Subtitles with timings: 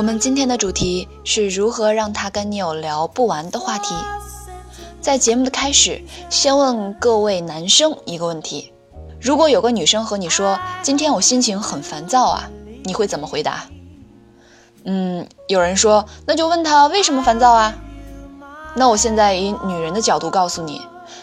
[0.00, 3.94] 我们今天的主题是如何让他跟你有聊不完的话题。
[4.98, 8.72] 在节目的开始，先问各位男生一个问题：
[9.20, 12.48] 如果有个女生和你说今天我心情很烦躁啊，
[12.82, 13.66] 你会怎么回答？
[14.84, 17.74] 嗯，有人说那就问她为什么烦躁啊？
[18.74, 20.80] 那我现在以女人的角度告诉你，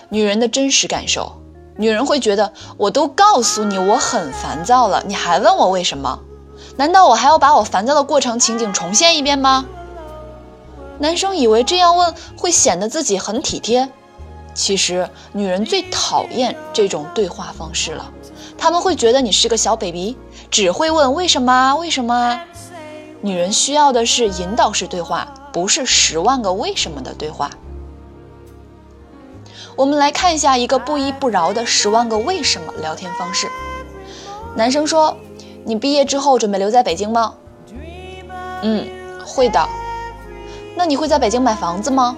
[0.10, 1.42] 女人的真实感受，
[1.78, 6.20] 女人会觉得我都告诉你我很烦躁了，你还问我为什么？
[6.78, 9.66] 难道我还要把我烦躁的过程情景重现一遍吗？
[11.00, 13.90] 男生以为这样问会显得自己很体贴，
[14.54, 18.12] 其实女人最讨厌这种对话方式了，
[18.58, 20.18] 他们会觉得你是个小 baby，
[20.50, 22.40] 只会问为什么为什么。
[23.22, 27.50] 女人需要的是引导式对话，不是十万个为什么的对话。
[29.76, 33.48] 我们来看一下一个不依不饶的十万个为什么聊天方式。
[34.56, 35.16] 男生说
[35.68, 37.36] ：“你毕业之后准备留在北京吗？”
[38.64, 38.88] 嗯，
[39.26, 39.68] 会的。
[40.76, 42.18] 那你会在北京买房子吗？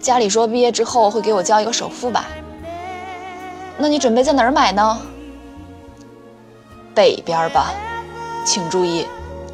[0.00, 2.26] 家里说毕业之后会给我交一个首付吧。
[3.76, 4.98] 那你准备在哪儿买呢？
[6.94, 7.72] 北边吧。
[8.46, 9.06] 请注意，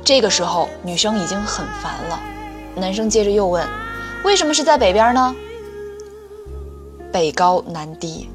[0.05, 2.21] 这个时候女生已经很烦了。
[2.75, 3.67] 男生接着又问
[4.25, 5.35] ：“为什么是在北边呢？”
[7.13, 8.29] 北高南低，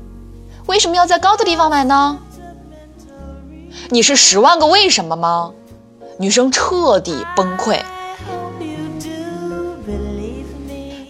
[0.65, 2.17] 为什么要在高的地方买呢？
[3.89, 5.53] 你是十万个为什么吗？
[6.17, 7.81] 女生彻底崩溃。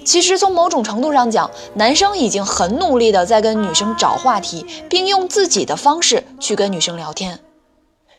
[0.04, 7.40] 其实从某种程度上讲，男生已经很努力的在跟女生找话题，并用自己的方式去跟女生聊天。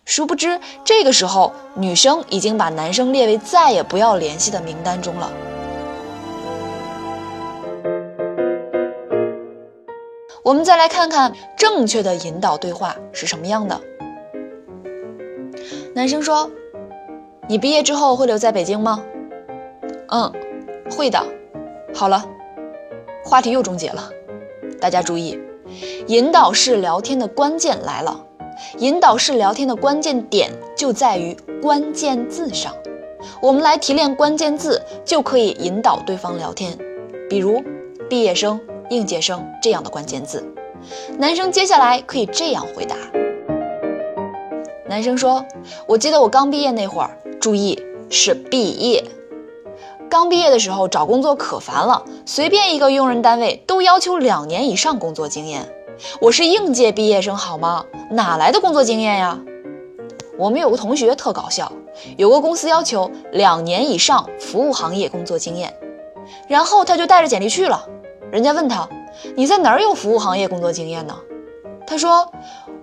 [0.04, 5.30] 殊不知，这个时候女生已经把男生列为再也不要联系的名单中了。
[10.42, 13.80] 我们再来看看正确的引导对话是什么样的。
[15.96, 16.50] 男生说
[17.48, 19.02] ：“你毕业之后会留在北京吗
[20.12, 20.30] ？”“嗯，
[20.90, 21.18] 会的。”
[21.94, 22.22] 好了，
[23.24, 24.10] 话题又终结了。
[24.78, 25.40] 大家注意，
[26.06, 28.26] 引导式聊天的关键来了。
[28.76, 32.74] 引导式聊天的关键点就在于关键字上。
[33.40, 36.76] 我们来提炼关键字，就可以引导对方聊天。
[37.26, 37.64] 比如
[38.06, 40.44] “毕业生”“应届生”这样的关键字，
[41.16, 42.94] 男生接下来可以这样回答。
[44.88, 45.44] 男生说
[45.86, 49.04] ：“我记得我刚毕业那会儿，注意是毕业。
[50.08, 55.68] 刚毕业的时候找工作可烦了，随便一个用人单位都要求两年以上工作经验。
[56.20, 57.84] 我是应届毕业生，好吗？
[58.12, 59.38] 哪来的工作经验呀？
[60.38, 61.72] 我们有个同学特搞笑，
[62.16, 65.74] 有个公司要求两年以上服务行业工作经验，
[66.46, 67.88] 然后他就带着简历去了。
[68.30, 68.88] 人家问他
[69.34, 71.16] ：“你在哪儿有服务行业工作经验呢？”
[71.86, 72.30] 他说：“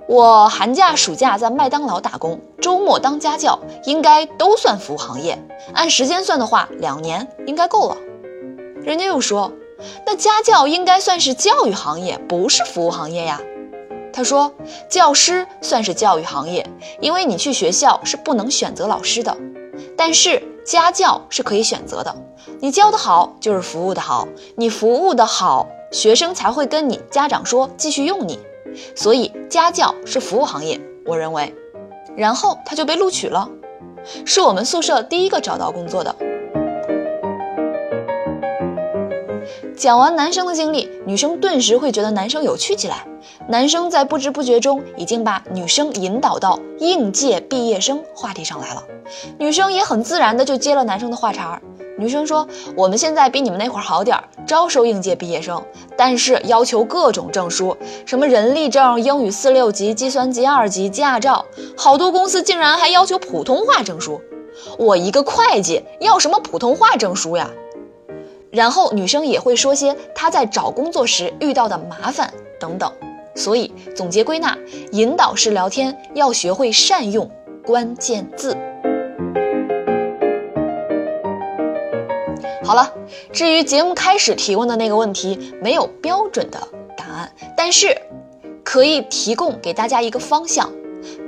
[0.07, 5.41] 我寒假、暑假在麦当劳打工，周末当家教，应该都算服务行业。
[5.73, 7.97] 按时间算的话，两年应该够了。”
[8.83, 9.51] 人家又说
[10.05, 13.39] ：“那家教应该算是教育行业，不是服务行业呀？”
[14.11, 14.53] 他说
[14.89, 16.69] ：“教师算是教育行业，
[16.99, 19.35] 因为你去学校是不能选择老师的，
[19.97, 22.13] 但是家教是可以选择的。
[22.59, 24.27] 你教的好就是服务的好，
[24.57, 28.37] 你服务的好，学生才会跟你家长说继续用你。
[28.95, 31.53] 所以家教是服务行业，我认为。
[32.15, 33.49] 然后他就被录取了，
[34.25, 36.15] 是我们宿舍第一个找到工作的。”
[39.83, 43.05] 讲完男生的经历，女生顿时会觉得男生有趣起来。
[43.49, 48.81] 男生在不知不觉中已经把女生引导到应届毕业生话题上来了，
[49.37, 51.61] 女生也很自然的就接了男生的话茬儿。
[51.97, 52.47] 女生说
[52.77, 55.61] ：“我们现在比你们那会儿好点儿，招收应届毕业生，
[55.97, 57.75] 但是要求各种证书，
[58.05, 61.45] 什么人力证、英语四六级、计算机二级、驾照，
[61.75, 64.21] 好多公司竟然还要求普通话证书。
[64.77, 67.49] 我一个会计要什么普通话证书呀？”
[68.53, 72.93] 然后女生也会说些她在找工作时遇到的麻烦等等，
[73.33, 74.55] 所以总结归纳，
[74.91, 77.27] 引导式聊天要学会善用
[77.65, 78.55] 关键字。
[82.63, 82.93] 好了，
[83.31, 86.59] 至于节目开始提问的那个问题，没有标准的
[86.95, 87.97] 答案，但是
[88.63, 90.71] 可以提供给大家一个方向。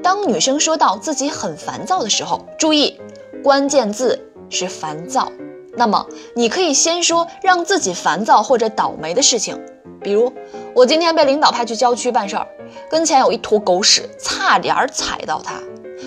[0.03, 2.99] 当女生说到自己很烦躁的时候，注意
[3.43, 5.31] 关键字是烦躁。
[5.75, 6.05] 那么
[6.35, 9.59] 你可以先说让自己烦躁或者倒霉的事情，
[10.01, 10.31] 比如
[10.73, 12.47] 我今天被领导派去郊区办事儿，
[12.89, 15.61] 跟前有一坨狗屎，差点踩到它，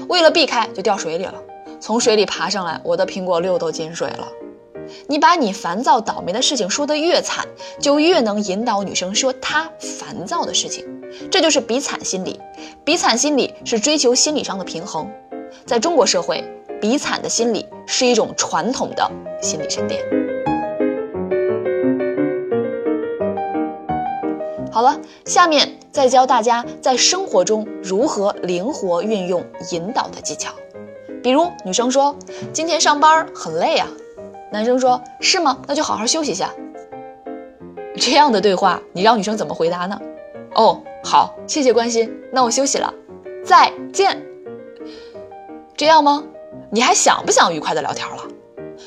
[0.08, 1.34] 为了避开就掉水里了。
[1.80, 4.26] 从水里爬上来，我的苹果六都进水了。
[5.06, 7.46] 你把你烦躁倒霉的事情说得越惨，
[7.78, 10.84] 就越能引导女生说她烦躁的事情。
[11.30, 12.40] 这就是比惨心理。
[12.84, 15.08] 比惨心理是追求心理上的平衡。
[15.66, 16.42] 在中国社会，
[16.80, 20.00] 比惨的心理是一种传统的心理沉淀。
[24.70, 30.52] 好了，下面再教大家在生活中如何灵活运用引导的技巧。
[31.22, 32.14] 比如，女生说
[32.52, 33.88] ：“今天上班很累啊。”
[34.52, 35.58] 男生说：“是吗？
[35.66, 36.54] 那就好好休息一下。”
[37.96, 39.98] 这样的对话，你让女生怎么回答呢？
[40.54, 42.94] 哦，好，谢谢关心，那我休息了，
[43.42, 44.22] 再见。
[45.76, 46.22] 这样吗？
[46.70, 48.22] 你还想不想愉快的聊天了？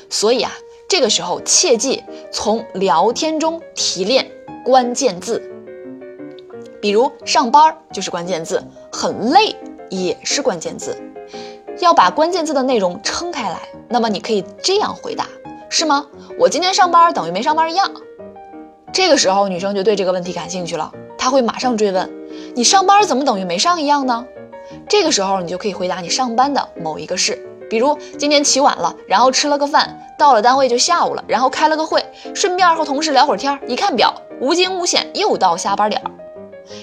[0.08, 0.52] 所以啊，
[0.88, 2.02] 这个时候切记
[2.32, 4.30] 从聊天中提炼
[4.64, 5.42] 关键字，
[6.80, 9.54] 比如上班就是关键字，很累
[9.90, 10.96] 也是关键字。
[11.80, 13.58] 要把关键字的内容撑开来，
[13.88, 15.26] 那么你可以这样回答：
[15.68, 16.06] 是吗？
[16.38, 17.90] 我今天上班等于没上班一样。
[18.92, 22.10] 这个时候女生就对这个问题感兴趣了，她会马上追问：
[22.54, 24.24] 你上班怎么等于没上一样呢？
[24.88, 27.42] 这个时候你就可以回答你上班的某一个事，
[27.72, 32.04] 比如今天起晚了，然后吃了个饭，到了单位就下午了，然后开了个会，
[32.34, 36.10] 顺便和同事聊会儿天，一看表，无惊无险又到下班点儿。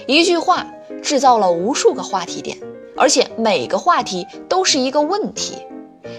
[0.07, 0.65] 一句话
[1.03, 2.57] 制造了无数个话题点。
[2.97, 5.59] 而且每个话题都是一个问题，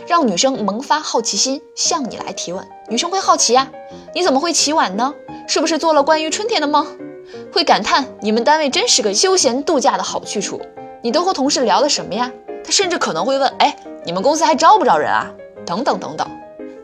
[0.06, 2.64] 让女生萌发好奇心，向你来提问。
[2.88, 3.68] 女生会好奇呀，
[4.14, 5.12] 你怎么会起晚呢？
[5.48, 6.86] 是不是做了关于春天的梦？
[7.52, 10.62] 会感叹你们单位真是个休闲度假的好去处。
[11.02, 12.30] 你都和同事聊的什么呀？
[12.64, 15.30] 他甚至可能会问，哎，你们公司还招不招人啊？
[15.66, 16.26] 等等等等。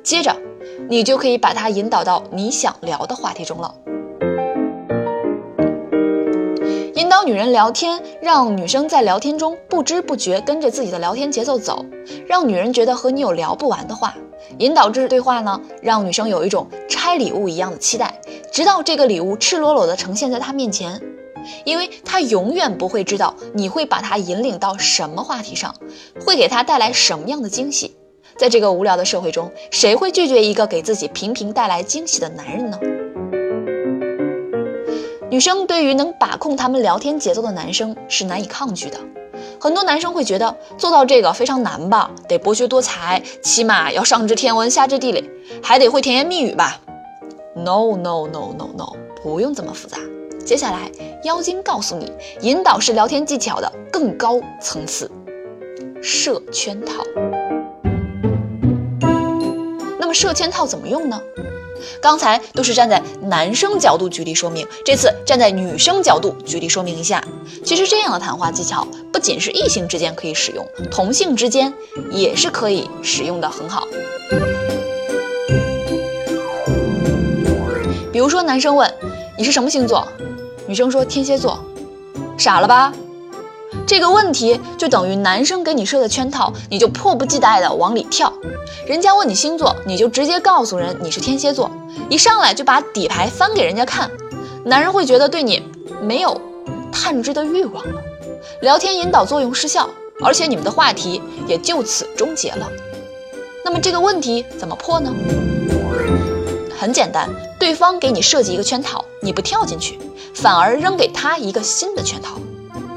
[0.03, 0.35] 接着，
[0.89, 3.75] 你就可以把他引导到你想聊的话题中了。
[6.95, 11.85] 引导女人聊天，让女生在聊天中不知不觉跟着自己的聊天节奏走，
[12.27, 14.15] 让女人觉得和你有聊不完的话。
[14.59, 18.21] 引导这式对话呢，让女生有一种拆礼物一样的期待，
[18.53, 21.01] 直到这个礼物赤裸裸的呈现在她面前，
[21.65, 25.75] 因为他永远不会知道你会把他引领到什么话题上，
[26.25, 27.97] 会给他带来什么样的惊喜。
[28.37, 32.79] 在这个无聊的社会中，谁会拒绝一个给自己频频带来惊喜的男人呢？
[35.31, 38.99] 女生对于能把控他们聊天节奏的男生是难以抗拒的。
[39.59, 45.31] 很多男生会觉得做到这个非常难吧，得博学多才，起码要上知天文下知地理，
[45.63, 46.81] 还得会甜言蜜语吧
[47.55, 49.99] ？No No No No No，不用这么复杂。
[50.47, 50.89] 接下来，
[51.25, 55.11] 妖精告诉你，引导式聊天技巧的更高层次——
[56.01, 57.03] 设圈套。
[59.99, 61.21] 那么设圈套怎么用呢？
[62.01, 67.21] 刚才都是站在男生角度举例说明，这次站在女生角度举例说明一下。
[67.65, 71.75] 其实这样的谈话技巧不仅是异性之间可以使用，同性之间
[72.13, 73.85] 也是可以使用的很好。
[78.13, 78.89] 比如说，男生问
[79.37, 80.07] 你是什么星座，
[80.67, 81.59] 女生说天蝎座，
[82.37, 82.93] 傻了吧？
[83.87, 88.33] 这个问题就等于男生给你设的圈套，你就迫不及待的往里跳。
[88.87, 91.71] 人家问你星座，你就直接告诉人你是天蝎座，
[92.09, 94.11] 一上来就把底牌翻给人家看，
[94.65, 95.63] 男人会觉得对你
[96.03, 96.41] 没有
[96.91, 98.01] 探知的欲望了，
[98.61, 99.89] 聊天引导作用失效，
[100.23, 102.69] 而且你们的话题也就此终结了。
[103.65, 105.13] 那么这个问题怎么破呢？
[106.79, 107.29] 很简单，
[107.59, 109.99] 对方给你设计一个圈套，你不跳进去，
[110.35, 112.39] 反而扔给他一个新的圈套。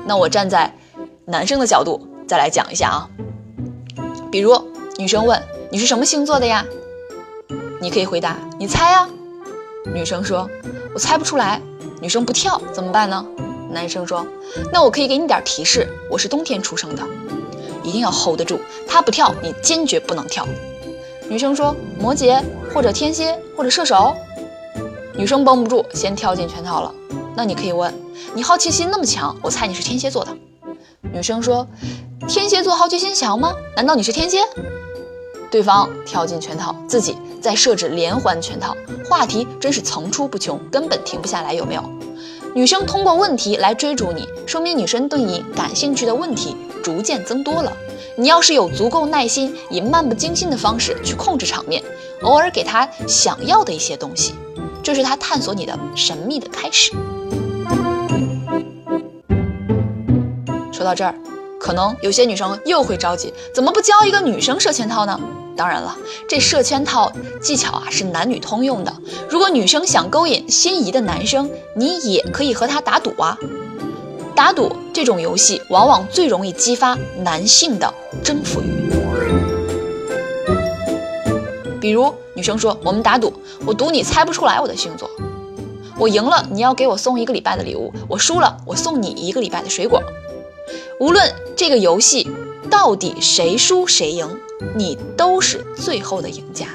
[0.05, 0.75] 那我站在
[1.25, 3.09] 男生的角度再来讲一下啊，
[4.31, 4.59] 比如
[4.97, 6.65] 女生问你是什么星座的呀？
[7.81, 9.07] 你可以回答你猜啊。
[9.93, 10.49] 女生说
[10.93, 11.61] 我猜不出来。
[12.01, 13.25] 女生不跳怎么办呢？
[13.71, 14.25] 男生说
[14.71, 17.03] 那我可以给你点提示，我是冬天出生的，
[17.83, 18.59] 一定要 hold 得住。
[18.87, 20.47] 他不跳，你坚决不能跳。
[21.29, 22.43] 女生说摩羯
[22.73, 24.15] 或者天蝎或者射手。
[25.15, 26.91] 女生绷不住，先跳进圈套了。
[27.35, 27.93] 那你可以问
[28.33, 30.35] 你好奇心那么强，我猜你是天蝎座的。
[31.13, 31.67] 女生说
[32.27, 33.53] ：“天蝎座好奇心强吗？
[33.75, 34.39] 难道你是天蝎？”
[35.51, 38.75] 对方跳进圈套，自己再设置连环圈套，
[39.07, 41.83] 话题真是层出不穷，根本停不下来，有没有？
[42.55, 47.71] 女生通过问题来追逐你，说明女生对你感兴趣的问题逐渐增多了。
[48.19, 51.81] 你要是有足够耐心，以漫不经心的方式去控制场面，
[52.21, 54.33] 偶尔给他想要的一些东西，
[54.83, 56.91] 这是他探索你的神秘的开始。
[60.73, 61.15] 说到这儿，
[61.61, 65.17] 可能有些女生又会着急，怎么不教一个女生设圈套呢？
[65.55, 65.97] 当然了，
[66.27, 67.09] 这设圈套
[67.41, 68.93] 技巧啊是男女通用的。
[69.29, 73.37] 如果女生想勾引心仪的男生，你也可以和他打赌啊。
[74.39, 77.93] 打赌这种游戏往往最容易激发男性的
[78.23, 78.89] 征服欲。
[81.81, 83.33] 比如女生说：“我们打赌，
[83.65, 85.11] 我赌你猜不出来我的星座。
[85.97, 90.01] 我赢了，你要给我送一个礼拜的礼物；我输了，我送你一个礼拜的水果。
[91.01, 92.25] 无论这个游戏
[92.69, 94.25] 到底谁输谁赢，
[94.73, 96.65] 你都是最后的赢家。”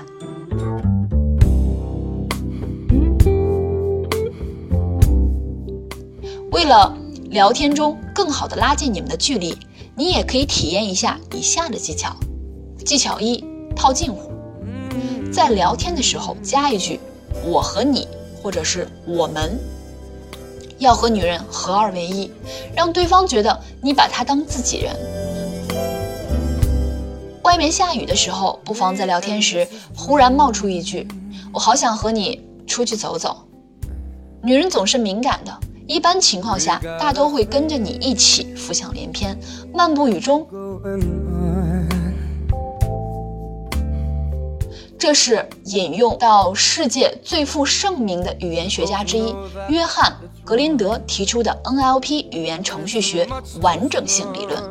[6.53, 6.95] 为了
[7.35, 9.59] 聊天中更好的拉近你们的距离，
[9.97, 12.15] 你也可以体验一下以下的技巧。
[12.87, 14.31] 技巧一：套近乎。
[15.33, 17.01] 在聊天的时候加一句
[17.45, 18.07] “我和你”
[18.41, 19.59] 或者是“我们”，
[20.79, 22.31] 要和女人合二为一，
[22.73, 24.95] 让对方觉得你把她当自己人。
[27.43, 31.09] 外面下雨的时候，不妨在聊天时忽然冒出一句
[31.53, 33.39] ：“我好想和你出去走走。”
[34.41, 35.53] 女人总是敏感的，
[35.87, 39.39] 一般情况下大都会跟着你一起浮想联翩，
[39.73, 40.47] 漫步雨中。
[44.99, 49.35] 这是引用到世界最负盛名的语言学家之一
[49.69, 50.11] 约翰·
[50.47, 53.29] 格林德提出的 NLP 语言程序学
[53.61, 54.63] 完整性理论，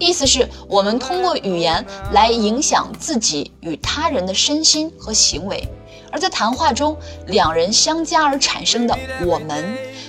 [0.00, 5.68] 意思是我们通过语言来影响自己与他人的身心和行为，
[6.10, 6.96] 而在谈话中，
[7.28, 9.64] 两人相加而产生的“我们”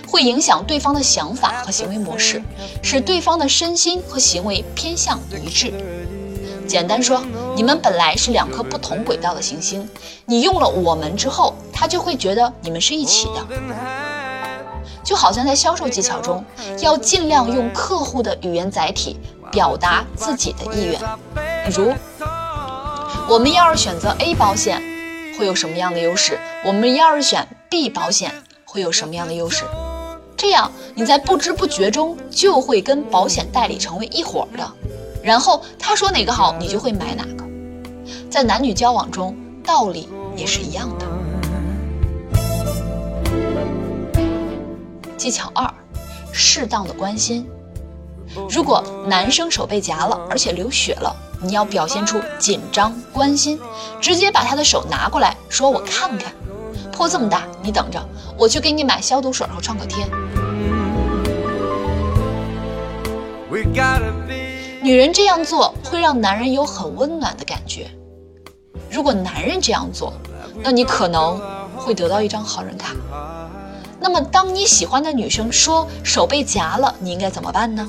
[0.07, 2.41] 会影响对方的想法和行为模式，
[2.81, 5.73] 使对方的身心和行为偏向一致。
[6.67, 7.23] 简单说，
[7.55, 9.87] 你们本来是两颗不同轨道的行星，
[10.25, 13.45] 你用了“我们”之后，他就会觉得你们是一起的。
[15.01, 16.43] 就好像在销售技巧中，
[16.81, 19.17] 要尽量用客户的语言载体
[19.49, 20.99] 表达自己的意愿。
[21.65, 21.93] 比如，
[23.29, 24.81] 我们要是选择 A 保险，
[25.39, 26.37] 会有什么样的优势？
[26.65, 29.63] 我们要是选 B 保险，会有什么样的优势？
[30.37, 34.71] 这样，你在不知不觉中就会跟保险代理成为一伙的。
[35.23, 37.43] 然后他说哪个好，你就会买哪个。
[38.29, 41.07] 在男女交往中，道理也是一样的。
[45.17, 45.73] 技巧二，
[46.31, 47.45] 适当的关心。
[48.47, 53.59] 如果男生手被夹了，而且流血了，你要表现出紧张关心，
[53.99, 56.31] 直接把他的手拿过来，说我看看，
[56.91, 57.99] 破这么大，你等着，
[58.37, 60.05] 我去给你买消毒水和创可贴。
[64.81, 67.89] 女人这样做会让男人有很温暖的感觉。
[68.91, 70.13] 如果男人这样做，
[70.61, 71.39] 那你可能
[71.77, 72.93] 会得到一张好人卡。
[73.99, 77.87] 那么，当你喜欢的女生说手被夹了，你应该怎么办呢？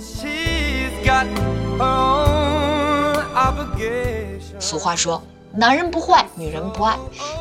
[4.61, 5.23] 俗话说，
[5.53, 6.97] 男人不坏，女人不爱。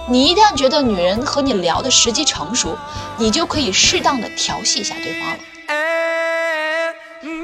[0.10, 2.76] 你一旦觉得女人和你聊的时机成熟，
[3.18, 5.38] 你就可以适当的调戏一下对方了。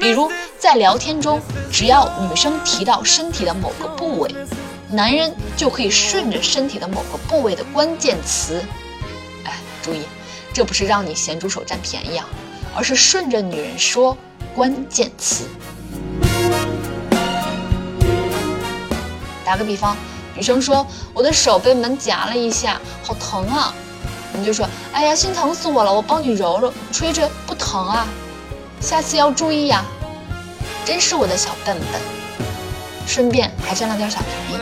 [0.00, 0.30] 比如
[0.64, 4.34] 在聊天中，只要女生提到身体的某个部位，
[4.88, 8.64] 男人就可以顺着身体的某个部位的关键词，
[9.44, 10.00] 哎，注意，
[10.54, 12.26] 这不是让你咸猪手占便宜啊，
[12.74, 14.16] 而是顺着女人说
[14.54, 15.44] 关键词。
[19.44, 19.94] 打个比方，
[20.34, 23.74] 女生说我的手被门夹了一下，好疼啊，
[24.32, 28.08] 你就说，哎呀，心疼死我了，我帮你揉揉，吹吹，不疼啊。
[28.80, 29.84] 下次要注意呀，
[30.84, 32.00] 真是我的小笨笨，
[33.06, 34.58] 顺便还占了点小便宜。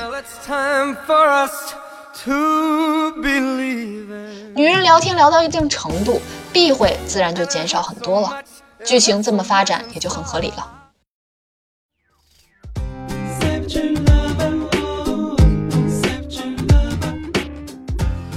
[4.55, 6.21] 女人聊天聊到一定程度，
[6.52, 8.41] 避讳自然就减少很多了，
[8.85, 10.71] 剧情这么发展也就很合理了。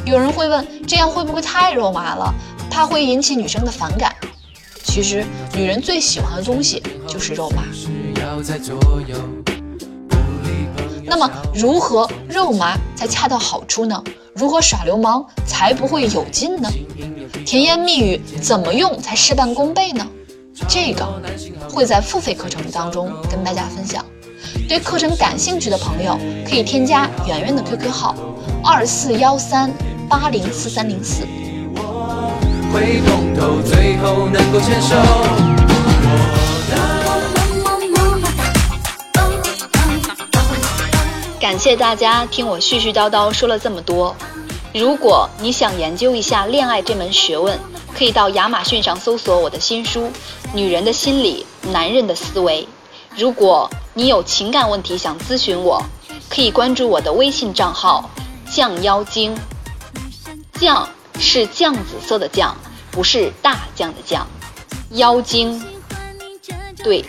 [0.05, 2.33] 有人会问，这样会不会太肉麻了？
[2.71, 4.15] 怕会引起女生的反感。
[4.95, 7.63] 其实，女人最喜欢的东西就是肉麻。
[11.03, 14.01] 那么，如何肉麻才恰到好处呢？
[14.33, 16.69] 如何耍流氓才不会有劲呢？
[17.45, 20.07] 甜言蜜语怎么用才事半功倍呢？
[20.69, 21.05] 这个
[21.69, 24.05] 会在付费课程当中跟大家分享。
[24.69, 26.17] 对课程感兴趣的朋友，
[26.49, 28.15] 可以添加圆圆的 QQ 号：
[28.63, 29.69] 二四幺三
[30.07, 31.27] 八零四三零四。
[32.75, 34.97] 会碰头，最后能够牵手。
[41.39, 44.13] 感谢大家听我絮絮叨叨说了这么多。
[44.73, 47.57] 如果你想研究一下恋爱这门学问，
[47.97, 50.01] 可以到亚马逊上搜索我的新书
[50.53, 52.63] 《女人的心理，男人的思维》。
[53.15, 55.81] 如果你有情感问题想咨询我，
[56.29, 58.09] 可以关注我的微信账号
[58.51, 59.33] “酱妖精”。
[60.59, 60.85] 酱
[61.19, 62.55] 是酱紫色的酱，
[62.91, 64.27] 不是大酱的酱。
[64.91, 65.61] 妖精，
[66.83, 67.03] 对，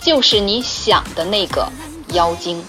[0.00, 1.70] 就是你想的那个
[2.12, 2.62] 妖精。